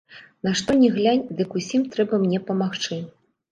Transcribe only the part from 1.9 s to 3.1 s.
трэба мне памагчы.